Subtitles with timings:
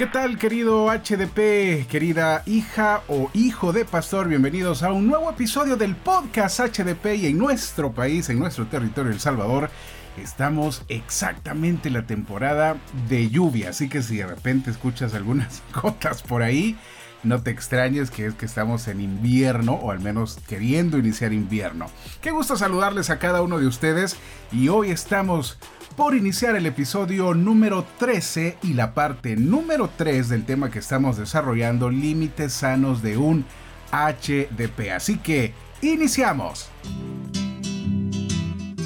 [0.00, 4.28] ¿Qué tal querido HDP, querida hija o hijo de pastor?
[4.28, 9.12] Bienvenidos a un nuevo episodio del podcast HDP y en nuestro país, en nuestro territorio
[9.12, 9.68] El Salvador,
[10.16, 12.78] estamos exactamente en la temporada
[13.10, 16.78] de lluvia, así que si de repente escuchas algunas gotas por ahí,
[17.22, 21.88] no te extrañes que es que estamos en invierno o al menos queriendo iniciar invierno.
[22.22, 24.16] Qué gusto saludarles a cada uno de ustedes
[24.50, 25.58] y hoy estamos
[26.00, 31.18] por iniciar el episodio número 13 y la parte número 3 del tema que estamos
[31.18, 33.44] desarrollando, límites sanos de un
[33.92, 34.92] HDP.
[34.96, 36.70] Así que, iniciamos.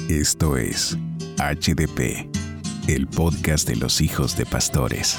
[0.09, 0.97] Esto es
[1.37, 2.27] HDP,
[2.89, 5.17] el podcast de los hijos de pastores.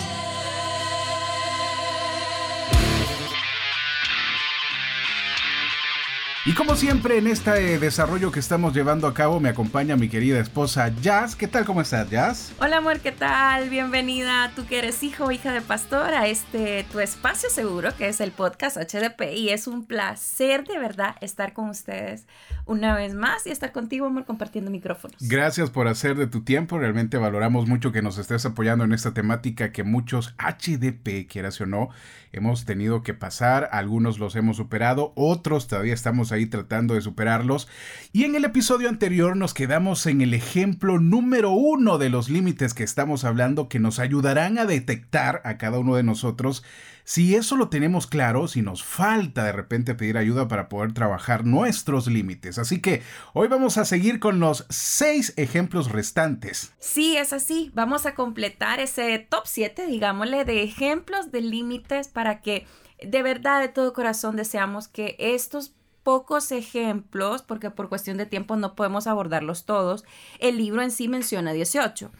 [6.46, 10.38] Y como siempre en este desarrollo que estamos llevando a cabo me acompaña mi querida
[10.38, 11.34] esposa Jazz.
[11.34, 11.64] ¿Qué tal?
[11.64, 12.52] ¿Cómo estás, Jazz?
[12.60, 13.68] Hola amor, ¿qué tal?
[13.68, 18.06] Bienvenida, tú que eres hijo o hija de pastor, a este tu espacio seguro que
[18.06, 19.32] es el podcast HDP.
[19.34, 22.26] Y es un placer de verdad estar con ustedes
[22.66, 25.16] una vez más y estar contigo, amor, compartiendo micrófonos.
[25.20, 26.78] Gracias por hacer de tu tiempo.
[26.78, 31.66] Realmente valoramos mucho que nos estés apoyando en esta temática que muchos HDP, quieras o
[31.66, 31.90] no,
[32.32, 33.68] hemos tenido que pasar.
[33.72, 37.68] Algunos los hemos superado, otros todavía estamos ahí tratando de superarlos.
[38.12, 42.74] Y en el episodio anterior nos quedamos en el ejemplo número uno de los límites
[42.74, 46.64] que estamos hablando que nos ayudarán a detectar a cada uno de nosotros
[47.06, 51.44] si eso lo tenemos claro, si nos falta de repente pedir ayuda para poder trabajar
[51.44, 52.58] nuestros límites.
[52.58, 56.74] Así que hoy vamos a seguir con los seis ejemplos restantes.
[56.80, 57.70] Sí, es así.
[57.74, 62.66] Vamos a completar ese top 7, digámosle, de ejemplos de límites para que
[63.00, 68.54] de verdad, de todo corazón, deseamos que estos pocos ejemplos, porque por cuestión de tiempo
[68.54, 70.04] no podemos abordarlos todos.
[70.38, 72.10] El libro en sí menciona 18.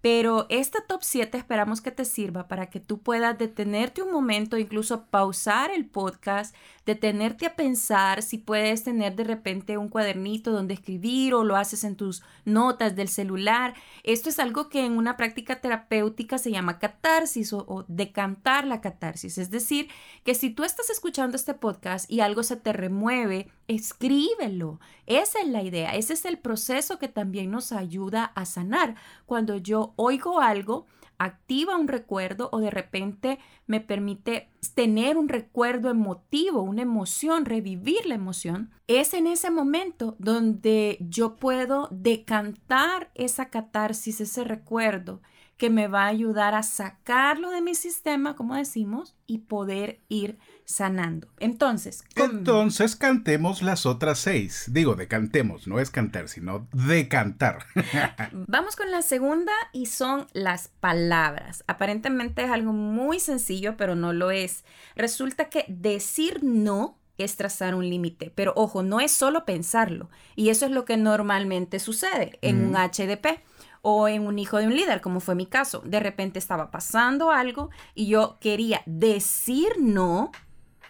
[0.00, 4.56] Pero este top 7 esperamos que te sirva para que tú puedas detenerte un momento,
[4.56, 10.74] incluso pausar el podcast, detenerte a pensar si puedes tener de repente un cuadernito donde
[10.74, 13.74] escribir o lo haces en tus notas del celular.
[14.04, 18.80] Esto es algo que en una práctica terapéutica se llama catarsis o, o decantar la
[18.80, 19.38] catarsis.
[19.38, 19.88] Es decir,
[20.24, 24.80] que si tú estás escuchando este podcast y algo se te remueve, escríbelo.
[25.06, 28.96] Esa es la idea, ese es el proceso que también nos ayuda a sanar.
[29.26, 30.86] Cuando yo oigo algo,
[31.18, 38.06] activa un recuerdo o de repente me permite tener un recuerdo emotivo, una emoción, revivir
[38.06, 45.20] la emoción, es en ese momento donde yo puedo decantar esa catarsis, ese recuerdo
[45.56, 50.38] que me va a ayudar a sacarlo de mi sistema, como decimos, y poder ir
[50.64, 51.28] sanando.
[51.38, 54.64] Entonces, entonces cantemos las otras seis.
[54.68, 57.66] Digo, decantemos, no es cantar, sino decantar.
[58.32, 61.64] Vamos con la segunda y son las palabras.
[61.66, 64.64] Aparentemente es algo muy sencillo, pero no lo es.
[64.94, 68.30] Resulta que decir no es trazar un límite.
[68.34, 70.10] Pero ojo, no es solo pensarlo.
[70.34, 73.40] Y eso es lo que normalmente sucede en un HDP
[73.88, 75.80] o en un hijo de un líder, como fue mi caso.
[75.84, 80.32] De repente estaba pasando algo y yo quería decir no.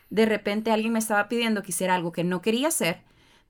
[0.09, 3.03] De repente alguien me estaba pidiendo que hiciera algo que no quería hacer,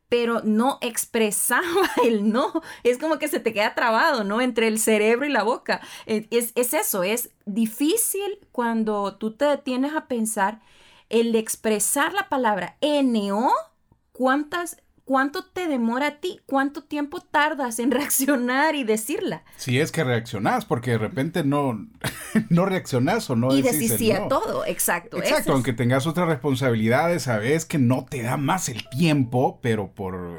[0.09, 1.63] pero no expresaba
[2.05, 2.61] el no.
[2.83, 4.41] Es como que se te queda trabado, ¿no?
[4.41, 5.81] Entre el cerebro y la boca.
[6.07, 10.61] Es, es eso, es difícil cuando tú te detienes a pensar
[11.09, 13.53] el expresar la palabra NO.
[14.11, 16.41] ¿Cuántas ¿cuánto te demora a ti?
[16.45, 19.45] ¿Cuánto tiempo tardas en reaccionar y decirla?
[19.57, 21.89] Si es que reaccionás, porque de repente no,
[22.51, 25.17] no reaccionás o no Y decís sí a todo, exacto.
[25.17, 30.39] Exacto, aunque tengas otras responsabilidades, sabes que no te da más el tiempo, pero por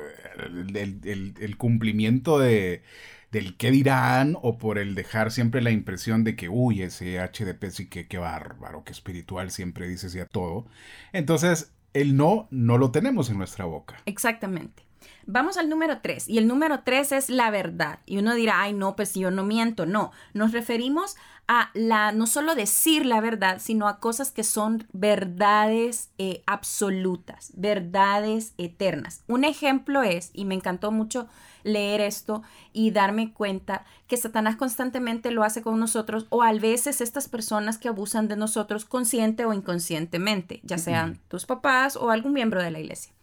[0.75, 2.83] el, cumplimiento de
[3.31, 7.69] del qué dirán o por el dejar siempre la impresión de que, uy, ese HDP
[7.71, 10.65] sí que qué bárbaro, que espiritual siempre dices y a todo.
[11.11, 14.01] Entonces, el no no lo tenemos en nuestra boca.
[14.05, 14.87] Exactamente.
[15.25, 16.29] Vamos al número tres.
[16.29, 17.99] Y el número tres es la verdad.
[18.05, 19.85] Y uno dirá, ay, no, pues yo no miento.
[19.85, 21.17] No, nos referimos
[21.49, 27.51] a la, no solo decir la verdad, sino a cosas que son verdades eh, absolutas,
[27.55, 29.23] verdades eternas.
[29.27, 31.27] Un ejemplo es, y me encantó mucho
[31.67, 32.41] leer esto
[32.73, 37.77] y darme cuenta que Satanás constantemente lo hace con nosotros o a veces estas personas
[37.77, 42.71] que abusan de nosotros consciente o inconscientemente, ya sean tus papás o algún miembro de
[42.71, 43.13] la iglesia.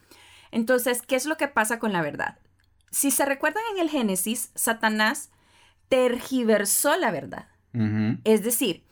[0.53, 2.39] Entonces, ¿qué es lo que pasa con la verdad?
[2.91, 5.31] Si se recuerdan en el Génesis, Satanás
[5.89, 7.49] tergiversó la verdad.
[8.23, 8.84] Es decir,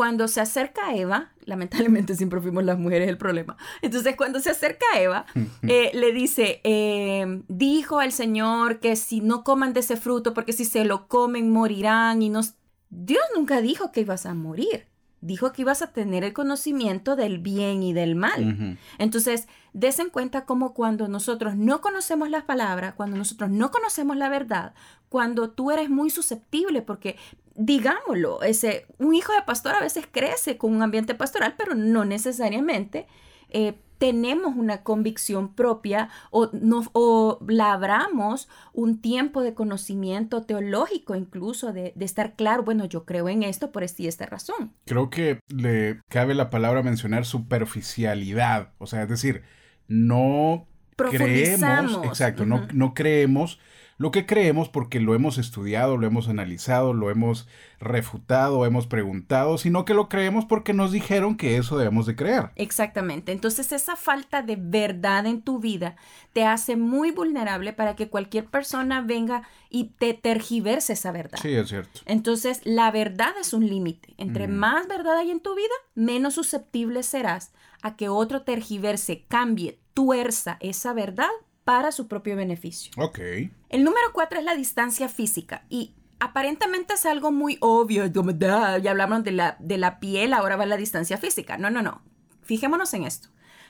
[0.00, 4.48] cuando se acerca a Eva, lamentablemente siempre fuimos las mujeres el problema, entonces cuando se
[4.48, 5.26] acerca a Eva,
[5.60, 10.54] eh, le dice, eh, dijo al Señor que si no coman de ese fruto, porque
[10.54, 12.54] si se lo comen morirán y nos...
[12.88, 14.86] Dios nunca dijo que ibas a morir.
[15.20, 18.78] Dijo que ibas a tener el conocimiento del bien y del mal.
[18.98, 24.16] Entonces, des en cuenta cómo cuando nosotros no conocemos las palabras, cuando nosotros no conocemos
[24.16, 24.74] la verdad,
[25.08, 27.16] cuando tú eres muy susceptible, porque
[27.54, 32.04] digámoslo, ese, un hijo de pastor a veces crece con un ambiente pastoral, pero no
[32.04, 33.06] necesariamente
[33.50, 41.74] eh, tenemos una convicción propia o, no, o labramos un tiempo de conocimiento teológico incluso,
[41.74, 44.72] de, estar claro, bueno, yo creo en esto por esta y esta razón.
[44.86, 49.42] Creo que le cabe la palabra mencionar superficialidad, o sea, es decir,
[49.86, 50.66] no
[50.96, 53.60] creemos, exacto, no, no creemos
[54.00, 57.46] lo que creemos porque lo hemos estudiado, lo hemos analizado, lo hemos
[57.80, 62.48] refutado, hemos preguntado, sino que lo creemos porque nos dijeron que eso debemos de creer.
[62.56, 63.30] Exactamente.
[63.30, 65.96] Entonces esa falta de verdad en tu vida
[66.32, 71.38] te hace muy vulnerable para que cualquier persona venga y te tergiverse esa verdad.
[71.42, 72.00] Sí, es cierto.
[72.06, 74.14] Entonces la verdad es un límite.
[74.16, 74.52] Entre mm.
[74.52, 77.52] más verdad hay en tu vida, menos susceptible serás
[77.82, 81.28] a que otro tergiverse, cambie, tuerza esa verdad
[81.70, 82.90] para su propio beneficio.
[82.96, 83.20] Ok.
[83.68, 89.22] El número cuatro es la distancia física y aparentemente es algo muy obvio, ya hablamos
[89.22, 91.58] de la, de la piel, ahora va la distancia física.
[91.58, 92.02] No, no, no.
[92.42, 93.28] Fijémonos en esto.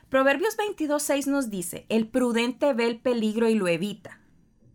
[0.09, 4.19] Proverbios 22.6 nos dice, el prudente ve el peligro y lo evita.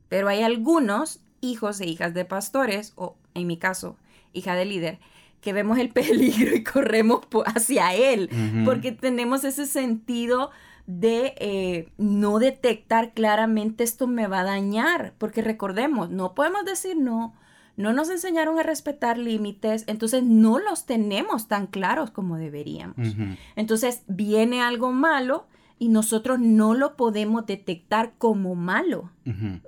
[0.08, 3.98] Pero hay algunos hijos e hijas de pastores, o en mi caso,
[4.34, 5.00] hija de líder,
[5.42, 8.30] que vemos el peligro y corremos hacia él,
[8.66, 10.52] porque tenemos ese sentido
[10.88, 16.96] de eh, no detectar claramente esto me va a dañar, porque recordemos, no podemos decir
[16.98, 17.34] no,
[17.78, 23.16] no nos enseñaron a respetar límites, entonces no los tenemos tan claros como deberíamos.
[23.56, 25.48] Entonces viene algo malo
[25.78, 29.12] y nosotros no lo podemos detectar como malo.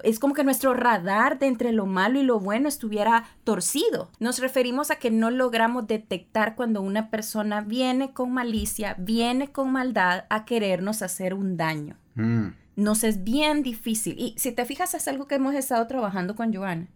[0.03, 4.09] Es como que nuestro radar de entre lo malo y lo bueno estuviera torcido.
[4.19, 9.71] Nos referimos a que no logramos detectar cuando una persona viene con malicia, viene con
[9.71, 11.97] maldad a querernos hacer un daño.
[12.15, 12.47] Mm.
[12.75, 14.15] Nos es bien difícil.
[14.19, 16.87] Y si te fijas, es algo que hemos estado trabajando con Joana.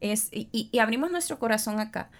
[0.00, 2.10] es, y abrimos nuestro corazón acá.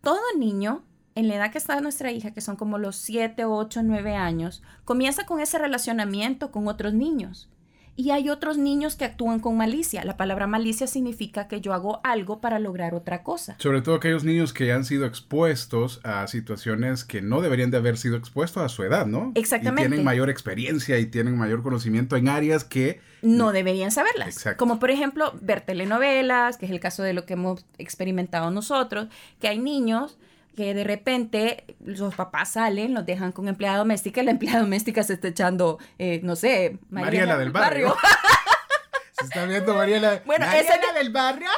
[0.00, 3.82] Todo niño en la edad que está nuestra hija, que son como los 7, 8,
[3.82, 7.48] 9 años, comienza con ese relacionamiento con otros niños.
[7.94, 10.02] Y hay otros niños que actúan con malicia.
[10.04, 13.56] La palabra malicia significa que yo hago algo para lograr otra cosa.
[13.58, 17.98] Sobre todo aquellos niños que han sido expuestos a situaciones que no deberían de haber
[17.98, 19.32] sido expuestos a su edad, ¿no?
[19.34, 19.82] Exactamente.
[19.82, 23.00] Y tienen mayor experiencia y tienen mayor conocimiento en áreas que...
[23.20, 24.28] No deberían saberlas.
[24.28, 24.58] Exacto.
[24.58, 29.08] Como por ejemplo ver telenovelas, que es el caso de lo que hemos experimentado nosotros,
[29.38, 30.16] que hay niños
[30.56, 35.02] que de repente los papás salen, los dejan con empleada doméstica y la empleada doméstica
[35.02, 37.96] se está echando, eh, no sé, Mariela, del barrio.
[39.18, 41.48] se está viendo Mariela, bueno, Mariela del barrio.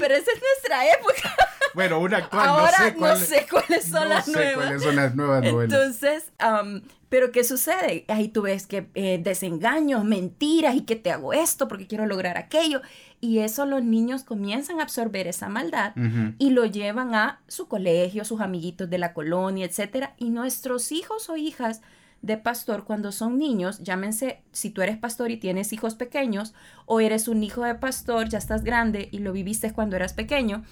[0.00, 1.34] Pero esa es nuestra época.
[1.74, 4.54] Bueno, una actual, Ahora, no sé, no sé cuáles son las nuevas.
[4.54, 5.74] cuáles son las nuevas novelas.
[5.74, 6.32] Entonces,
[7.08, 8.04] pero ¿qué sucede?
[8.08, 12.36] Ahí tú ves que eh, desengaños, mentiras y que te hago esto porque quiero lograr
[12.36, 12.82] aquello.
[13.20, 15.94] Y eso los niños comienzan a absorber esa maldad
[16.38, 20.10] y lo llevan a su colegio, sus amiguitos de la colonia, etc.
[20.18, 21.80] Y nuestros hijos o hijas
[22.22, 27.00] de pastor cuando son niños, llámense, si tú eres pastor y tienes hijos pequeños o
[27.00, 30.64] eres un hijo de pastor, ya estás grande y lo viviste cuando eras pequeño,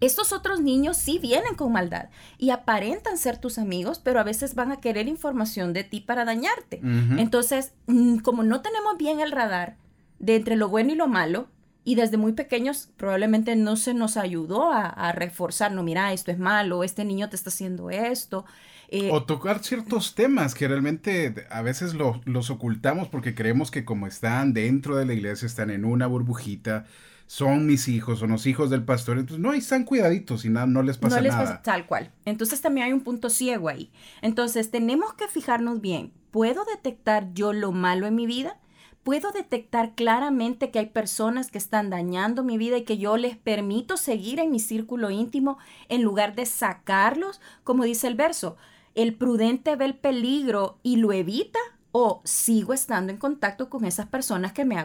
[0.00, 4.54] estos otros niños sí vienen con maldad y aparentan ser tus amigos, pero a veces
[4.54, 6.80] van a querer información de ti para dañarte.
[7.16, 9.76] Entonces, mm, como no tenemos bien el radar
[10.18, 11.48] de entre lo bueno y lo malo,
[11.84, 16.38] y desde muy pequeños probablemente no se nos ayudó a, reforzar, no, mira, esto es
[16.38, 18.46] malo, este niño te está haciendo esto.
[18.88, 24.06] Eh, o tocar ciertos temas que realmente a veces los ocultamos porque creemos que como
[24.06, 26.86] están dentro de la iglesia, están en una burbujita,
[27.26, 30.82] son mis hijos, son los hijos del pastor, entonces no, están cuidaditos y nada, no
[30.82, 31.44] les pasa no les nada.
[31.44, 32.12] Pasa tal cual.
[32.24, 33.90] Entonces también hay un punto ciego ahí.
[34.22, 38.58] Entonces tenemos que fijarnos bien, ¿puedo detectar yo lo malo en mi vida?
[39.04, 43.36] ¿Puedo detectar claramente que hay personas que están dañando mi vida y que yo les
[43.36, 45.58] permito seguir en mi círculo íntimo
[45.90, 47.40] en lugar de sacarlos?
[47.64, 48.56] Como dice el verso,
[48.94, 51.58] el prudente ve el peligro y lo evita
[51.96, 54.84] o sigo estando en contacto con esas personas que me,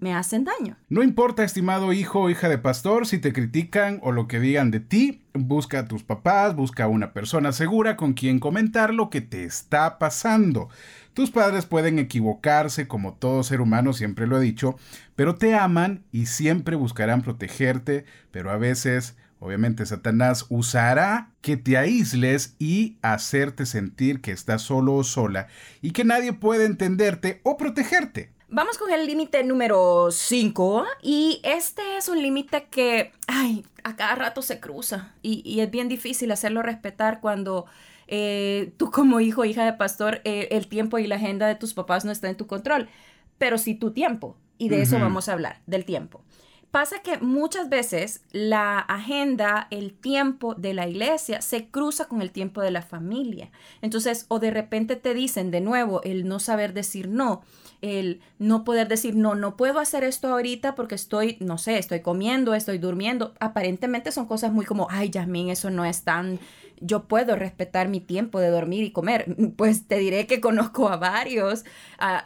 [0.00, 0.78] me hacen daño.
[0.88, 4.70] No importa, estimado hijo o hija de pastor, si te critican o lo que digan
[4.70, 9.10] de ti, busca a tus papás, busca a una persona segura con quien comentar lo
[9.10, 10.70] que te está pasando.
[11.12, 14.76] Tus padres pueden equivocarse, como todo ser humano, siempre lo he dicho,
[15.14, 19.14] pero te aman y siempre buscarán protegerte, pero a veces
[19.46, 25.46] Obviamente Satanás usará que te aísles y hacerte sentir que estás solo o sola
[25.80, 28.32] y que nadie puede entenderte o protegerte.
[28.48, 34.16] Vamos con el límite número 5 y este es un límite que, ay, a cada
[34.16, 37.66] rato se cruza y, y es bien difícil hacerlo respetar cuando
[38.08, 41.54] eh, tú como hijo o hija de pastor, eh, el tiempo y la agenda de
[41.54, 42.88] tus papás no está en tu control,
[43.38, 46.24] pero sí tu tiempo y de eso vamos a hablar, del tiempo.
[46.70, 52.32] Pasa que muchas veces la agenda, el tiempo de la iglesia se cruza con el
[52.32, 53.50] tiempo de la familia.
[53.80, 57.42] Entonces, o de repente te dicen de nuevo el no saber decir no,
[57.80, 62.00] el no poder decir no, no puedo hacer esto ahorita porque estoy, no sé, estoy
[62.00, 63.32] comiendo, estoy durmiendo.
[63.40, 66.38] Aparentemente son cosas muy como, ay, Yasmin, eso no es tan
[66.80, 69.34] yo puedo respetar mi tiempo de dormir y comer.
[69.56, 71.64] Pues te diré que conozco a varios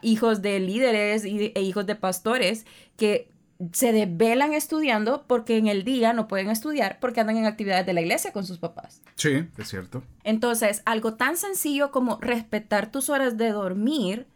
[0.02, 2.66] hijos de líderes e hijos de pastores
[2.96, 3.30] que
[3.72, 7.92] se desvelan estudiando porque en el día no pueden estudiar porque andan en actividades de
[7.92, 9.02] la iglesia con sus papás.
[9.16, 10.02] Sí, es cierto.
[10.24, 14.26] Entonces, algo tan sencillo como respetar tus horas de dormir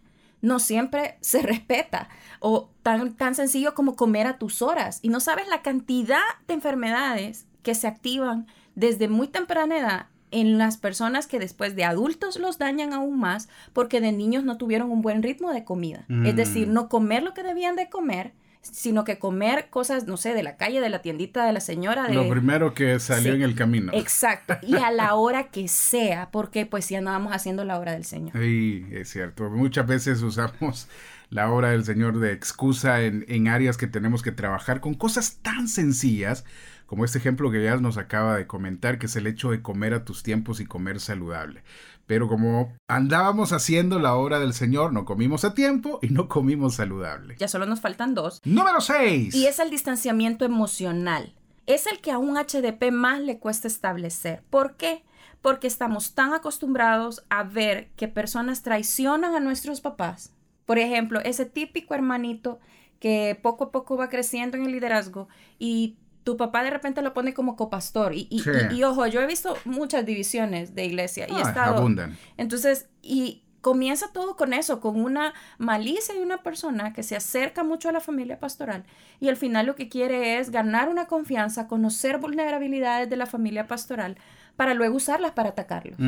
[0.43, 2.09] no siempre se respeta.
[2.38, 5.00] O tan, tan sencillo como comer a tus horas.
[5.02, 10.59] Y no sabes la cantidad de enfermedades que se activan desde muy temprana edad en
[10.59, 14.90] las personas que después de adultos los dañan aún más porque de niños no tuvieron
[14.90, 16.04] un buen ritmo de comida.
[16.25, 16.73] Es decir, mm.
[16.73, 18.33] no comer lo que debían de comer
[18.73, 22.09] sino que comer cosas, no sé, de la calle, de la tiendita de la señora.
[22.09, 22.14] De...
[22.14, 23.92] Lo primero que salió en el camino.
[23.94, 28.04] Exacto, y a la hora que sea, porque pues ya andábamos haciendo la hora del
[28.04, 28.33] Señor.
[28.37, 29.50] Sí, es cierto.
[29.50, 30.88] Muchas veces usamos
[31.30, 35.38] la hora del Señor de excusa en, en áreas que tenemos que trabajar con cosas
[35.42, 36.44] tan sencillas
[36.87, 39.95] como este ejemplo que ya nos acaba de comentar, que es el hecho de comer
[39.95, 41.62] a tus tiempos y comer saludable.
[42.07, 46.75] Pero como andábamos haciendo la obra del Señor, no comimos a tiempo y no comimos
[46.75, 47.37] saludable.
[47.38, 48.41] Ya solo nos faltan dos.
[48.45, 49.35] Número 6.
[49.35, 51.35] Y es el distanciamiento emocional.
[51.67, 54.43] Es el que a un HDP más le cuesta establecer.
[54.50, 55.03] ¿Por qué?
[55.41, 60.35] Porque estamos tan acostumbrados a ver que personas traicionan a nuestros papás.
[60.67, 62.59] Por ejemplo, ese típico hermanito
[63.00, 67.14] que poco a poco va creciendo en el liderazgo y tu papá de repente lo
[67.14, 68.14] pone como copastor.
[68.14, 68.28] Y,
[68.73, 71.76] y, ojo, yo he visto muchas divisiones de iglesia y he ah, estado.
[71.76, 72.16] Abundan.
[72.37, 77.64] Entonces, y comienza todo con eso, con una malicia de una persona que se acerca
[77.64, 78.85] mucho a la familia pastoral
[79.21, 83.66] y al final lo que quiere es ganar una confianza, conocer vulnerabilidades de la familia
[83.66, 84.19] pastoral
[84.57, 85.99] para luego usarlas para atacarlos.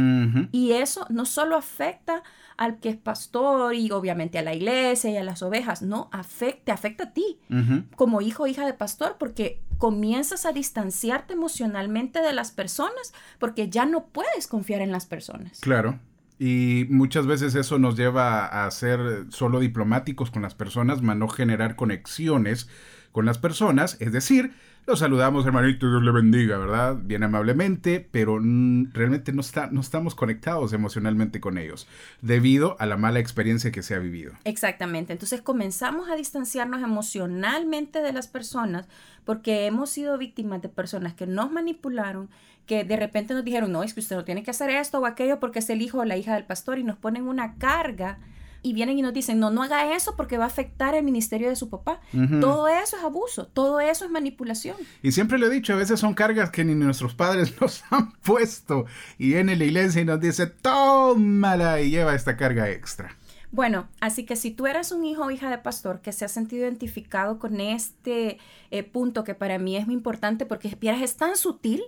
[0.52, 2.22] Y eso no solo afecta
[2.56, 6.64] al que es pastor y obviamente a la iglesia y a las ovejas, no, afecta,
[6.64, 7.38] te afecta a ti
[7.96, 13.68] como hijo o hija de pastor porque comienzas a distanciarte emocionalmente de las personas porque
[13.68, 15.60] ya no puedes confiar en las personas.
[15.60, 15.98] Claro.
[16.38, 21.28] Y muchas veces eso nos lleva a ser solo diplomáticos con las personas, más no
[21.28, 22.68] generar conexiones
[23.16, 24.52] con las personas, es decir,
[24.86, 26.98] los saludamos, hermanito, Dios le bendiga, ¿verdad?
[27.00, 31.88] Bien amablemente, pero realmente no, está, no estamos conectados emocionalmente con ellos,
[32.20, 34.34] debido a la mala experiencia que se ha vivido.
[34.44, 38.86] Exactamente, entonces comenzamos a distanciarnos emocionalmente de las personas
[39.24, 42.28] porque hemos sido víctimas de personas que nos manipularon,
[42.66, 45.06] que de repente nos dijeron, no, es que usted no tiene que hacer esto o
[45.06, 48.18] aquello porque es el hijo o la hija del pastor y nos ponen una carga
[48.62, 51.48] y vienen y nos dicen, no, no haga eso porque va a afectar el ministerio
[51.48, 52.00] de su papá.
[52.40, 54.76] Todo eso es abuso, todo eso es manipulación.
[55.02, 58.12] Y siempre lo he dicho, a veces son cargas que ni nuestros padres nos han
[58.12, 58.86] puesto
[59.18, 63.16] y viene la iglesia y nos dice, tómala y lleva esta carga extra.
[63.52, 66.28] Bueno, así que si tú eres un hijo o hija de pastor que se ha
[66.28, 68.38] sentido identificado con este
[68.70, 71.82] eh, punto que para mí es muy importante porque es tan sutil,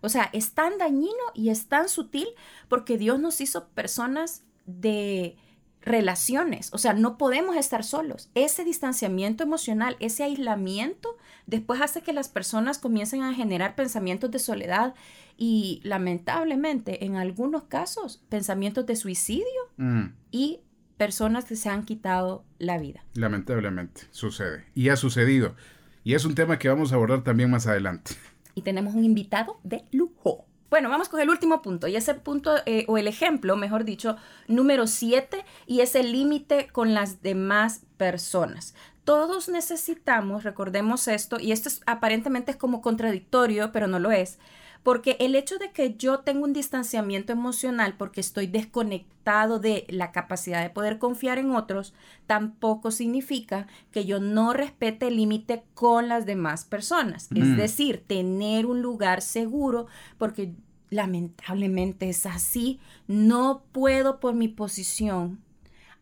[0.00, 2.26] o sea, es tan dañino y es tan sutil
[2.68, 5.36] porque Dios nos hizo personas de
[5.84, 8.30] relaciones, o sea, no podemos estar solos.
[8.34, 14.38] Ese distanciamiento emocional, ese aislamiento, después hace que las personas comiencen a generar pensamientos de
[14.38, 14.94] soledad
[15.36, 19.44] y lamentablemente en algunos casos pensamientos de suicidio
[19.76, 20.04] mm.
[20.30, 20.60] y
[20.96, 23.04] personas que se han quitado la vida.
[23.14, 25.54] Lamentablemente sucede y ha sucedido
[26.02, 28.12] y es un tema que vamos a abordar también más adelante.
[28.54, 30.46] Y tenemos un invitado de lujo.
[30.70, 34.16] Bueno, vamos con el último punto, y ese punto, eh, o el ejemplo, mejor dicho,
[34.48, 38.74] número 7, y es el límite con las demás personas.
[39.04, 44.38] Todos necesitamos, recordemos esto, y esto aparentemente es como contradictorio, pero no lo es,
[44.84, 50.12] porque el hecho de que yo tenga un distanciamiento emocional porque estoy desconectado de la
[50.12, 51.94] capacidad de poder confiar en otros,
[52.26, 57.30] tampoco significa que yo no respete el límite con las demás personas.
[57.34, 57.56] Es mm.
[57.56, 59.86] decir, tener un lugar seguro
[60.18, 60.52] porque
[60.90, 62.78] lamentablemente es así.
[63.08, 65.40] No puedo por mi posición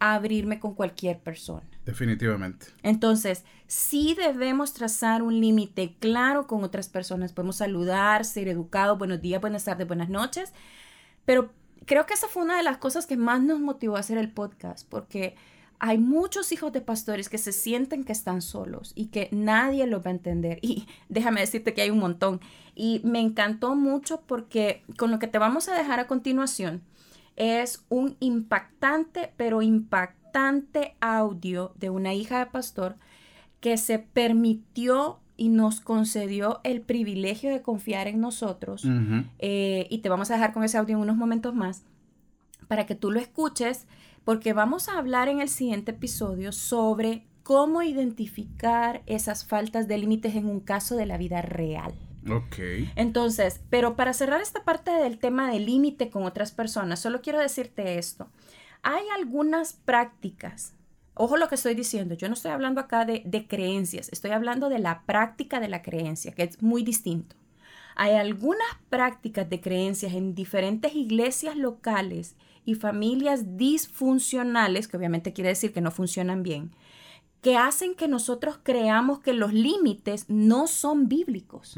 [0.03, 1.63] abrirme con cualquier persona.
[1.85, 2.67] Definitivamente.
[2.83, 7.33] Entonces, sí debemos trazar un límite claro con otras personas.
[7.33, 10.53] Podemos saludar, ser educados, buenos días, buenas tardes, buenas noches.
[11.25, 11.53] Pero
[11.87, 14.33] creo que esa fue una de las cosas que más nos motivó a hacer el
[14.33, 15.37] podcast, porque
[15.79, 20.05] hay muchos hijos de pastores que se sienten que están solos y que nadie los
[20.05, 20.59] va a entender.
[20.63, 22.41] Y déjame decirte que hay un montón.
[22.75, 26.83] Y me encantó mucho porque con lo que te vamos a dejar a continuación
[27.37, 32.97] es un impactante, pero impactante audio de una hija de pastor
[33.61, 38.85] que se permitió y nos concedió el privilegio de confiar en nosotros.
[39.39, 41.85] Eh, y te vamos a dejar con ese audio en unos momentos más
[42.69, 43.87] para que tú lo escuches
[44.25, 50.37] porque vamos a hablar en el siguiente episodio sobre cómo identificar esas faltas de límites
[50.37, 51.93] en un caso de la vida real.
[52.31, 52.57] Ok.
[52.97, 57.39] Entonces, pero para cerrar esta parte del tema de límite con otras personas, solo quiero
[57.39, 58.29] decirte esto.
[58.83, 60.75] Hay algunas prácticas,
[61.15, 64.69] ojo lo que estoy diciendo, yo no estoy hablando acá de, de creencias, estoy hablando
[64.69, 67.37] de la práctica de la creencia, que es muy distinto.
[67.95, 75.51] Hay algunas prácticas de creencias en diferentes iglesias locales y familias disfuncionales, que obviamente quiere
[75.51, 76.73] decir que no funcionan bien,
[77.43, 81.75] que hacen que nosotros creamos que los límites no son bíblicos,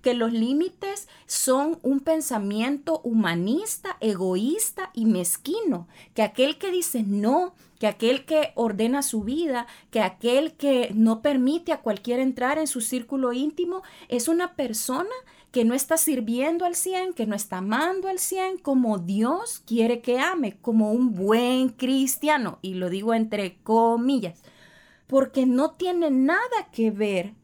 [0.00, 7.52] que los límites son un pensamiento humanista, egoísta y mezquino, que aquel que dice no,
[7.78, 12.66] que aquel que ordena su vida, que aquel que no permite a cualquiera entrar en
[12.66, 15.10] su círculo íntimo, es una persona
[15.50, 20.00] que no está sirviendo al 100, que no está amando al 100 como Dios quiere
[20.00, 24.42] que ame, como un buen cristiano, y lo digo entre comillas,
[25.12, 27.34] porque no tiene nada que ver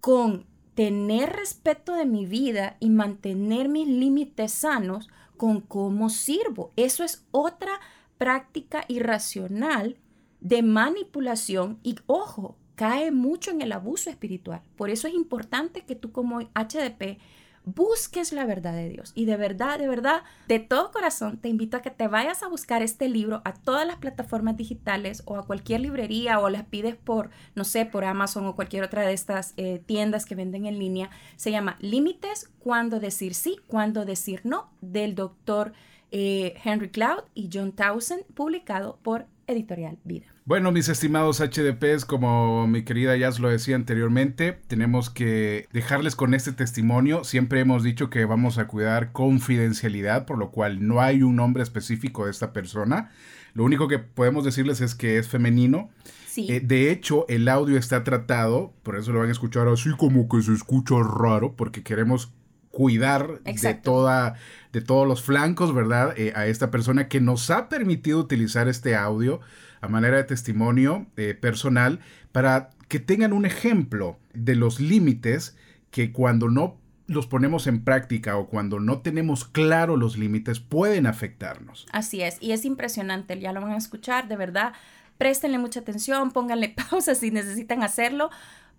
[0.00, 6.72] con tener respeto de mi vida y mantener mis límites sanos con cómo sirvo.
[6.74, 7.80] Eso es otra
[8.16, 9.98] práctica irracional
[10.40, 14.62] de manipulación y ojo, cae mucho en el abuso espiritual.
[14.74, 17.18] Por eso es importante que tú como HDP
[17.66, 19.12] busques la verdad de Dios.
[19.14, 22.48] Y de verdad, de verdad, de todo corazón te invito a que te vayas a
[22.48, 26.94] buscar este libro a todas las plataformas digitales o a cualquier librería o las pides
[26.96, 30.78] por, no sé, por Amazon o cualquier otra de estas eh, tiendas que venden en
[30.78, 31.10] línea.
[31.34, 35.72] Se llama Límites, cuando decir sí, cuando decir no, del doctor
[36.12, 40.26] eh, Henry Cloud y John Townsend, publicado por Editorial Vida.
[40.44, 46.34] Bueno, mis estimados HDPs, como mi querida Jazz lo decía anteriormente, tenemos que dejarles con
[46.34, 47.24] este testimonio.
[47.24, 51.62] Siempre hemos dicho que vamos a cuidar confidencialidad, por lo cual no hay un nombre
[51.62, 53.10] específico de esta persona.
[53.54, 55.90] Lo único que podemos decirles es que es femenino.
[56.28, 56.46] Sí.
[56.50, 60.28] Eh, de hecho, el audio está tratado, por eso lo van a escuchar así como
[60.28, 62.32] que se escucha raro, porque queremos
[62.76, 64.34] cuidar de toda
[64.70, 66.12] de todos los flancos, ¿verdad?
[66.18, 69.40] Eh, a esta persona que nos ha permitido utilizar este audio
[69.80, 72.00] a manera de testimonio eh, personal
[72.32, 75.56] para que tengan un ejemplo de los límites
[75.90, 81.06] que cuando no los ponemos en práctica o cuando no tenemos claro los límites pueden
[81.06, 81.86] afectarnos.
[81.92, 84.74] Así es, y es impresionante, ya lo van a escuchar, de verdad,
[85.16, 88.28] préstenle mucha atención, pónganle pausa si necesitan hacerlo,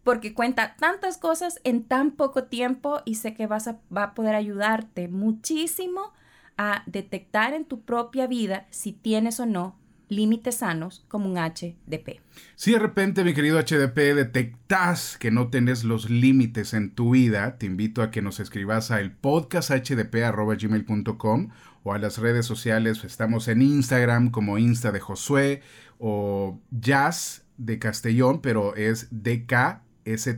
[0.08, 4.14] porque cuenta tantas cosas en tan poco tiempo y sé que vas a, va a
[4.14, 6.14] poder ayudarte muchísimo
[6.58, 12.22] a detectar en tu propia vida si tienes o no límites sanos como un HDP.
[12.56, 17.58] Si de repente, mi querido HDP, detectas que no tenés los límites en tu vida,
[17.58, 21.50] te invito a que nos escribas a el podcasthdp.gmail.com
[21.84, 23.04] o a las redes sociales.
[23.04, 25.64] Estamos en Instagram como Insta de Josué
[26.00, 29.86] o Jazz de Castellón, pero es DK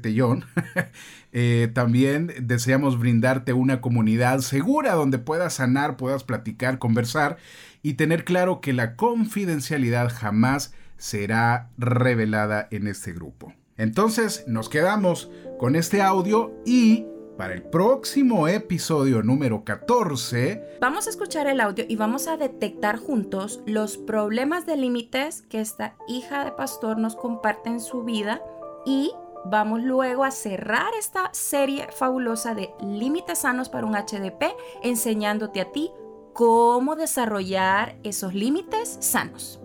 [0.01, 0.45] Tellón.
[1.31, 7.37] eh, también deseamos brindarte una comunidad segura donde puedas sanar, puedas platicar, conversar
[7.81, 13.53] y tener claro que la confidencialidad jamás será revelada en este grupo.
[13.77, 17.05] Entonces nos quedamos con este audio y
[17.37, 22.97] para el próximo episodio número 14 Vamos a escuchar el audio y vamos a detectar
[22.97, 28.41] juntos los problemas de límites que esta hija de pastor nos comparte en su vida
[28.85, 29.13] y
[29.45, 35.71] vamos luego a cerrar esta serie fabulosa de límites sanos para un HDP enseñándote a
[35.71, 35.91] ti
[36.33, 39.61] cómo desarrollar esos límites sanos.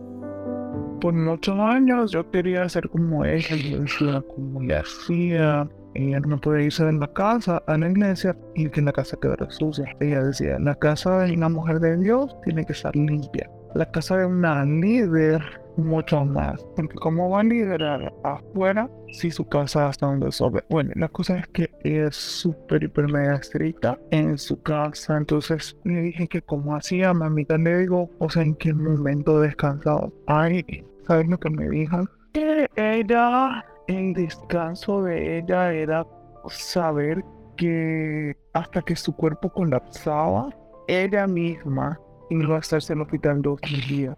[1.01, 5.69] Por muchos años yo quería ser como ella, como le hacía.
[5.95, 9.49] Ella no podía irse de la casa a la iglesia y que la casa quedara
[9.51, 9.85] sucia.
[10.01, 13.49] Ella decía, la casa de una mujer de Dios tiene que estar limpia.
[13.75, 15.43] La casa de una líder
[15.77, 16.65] mucho más.
[16.77, 20.63] Porque cómo va a liderar afuera si su casa está un desorden.
[20.71, 25.17] Bueno, la cosa es que es súper, hiper, mega estricta en su casa.
[25.17, 30.13] Entonces le dije que como hacía, mamita le digo, o sea, en qué momento descansado.
[30.27, 32.05] Ay, ¿sabes lo que me dijo?
[32.33, 36.07] Que ella, el descanso de ella era
[36.49, 37.25] saber
[37.57, 40.51] que hasta que su cuerpo colapsaba,
[40.89, 41.99] ella misma
[42.43, 44.17] iba a estarse en el hospital dos días.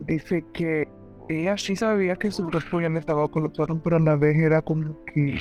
[0.00, 0.88] Dice que
[1.28, 4.62] ella sí sabía que su cuerpo ya no estaba colapsado, pero a la vez era
[4.62, 5.38] como que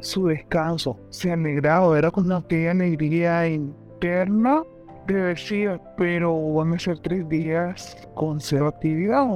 [0.00, 4.62] su descanso se alegraba, era como aquella alegría interna
[5.06, 9.26] de decir, pero van a ser tres días con cero actividad,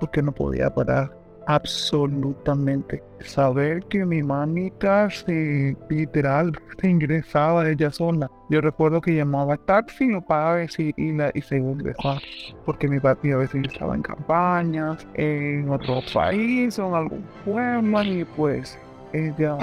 [0.00, 1.15] porque no podía parar
[1.46, 3.02] absolutamente.
[3.20, 8.30] Saber que mi mamita se literal se ingresaba ella sola.
[8.50, 12.20] Yo recuerdo que llamaba taxi, no pagaba y, y, la, y se ingresaba.
[12.64, 18.02] Porque mi papi a veces estaba en campañas, en otro país o en algún pueblo
[18.02, 18.78] y pues
[19.12, 19.58] ella,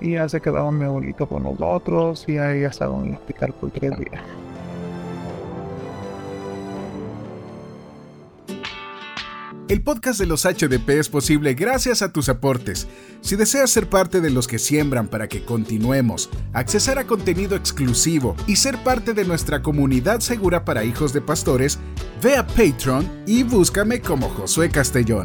[0.00, 3.96] ya se quedaba mi abuelito con nosotros y ella estaba en el hospital por tres
[3.98, 4.22] días.
[9.68, 12.88] El podcast de los HDP es posible gracias a tus aportes.
[13.20, 18.36] Si deseas ser parte de los que siembran para que continuemos, accesar a contenido exclusivo
[18.46, 21.78] y ser parte de nuestra comunidad segura para hijos de pastores,
[22.22, 25.24] ve a Patreon y búscame como Josué Castellón.